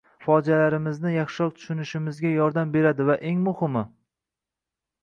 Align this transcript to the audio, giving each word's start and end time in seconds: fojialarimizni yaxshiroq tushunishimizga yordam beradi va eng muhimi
fojialarimizni 0.27 1.11
yaxshiroq 1.15 1.53
tushunishimizga 1.57 2.33
yordam 2.41 2.73
beradi 2.79 3.09
va 3.13 3.21
eng 3.35 3.47
muhimi 3.51 3.87